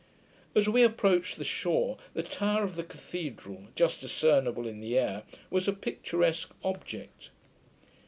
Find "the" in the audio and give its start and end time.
1.37-1.43, 2.15-2.23, 2.75-2.81, 4.81-4.97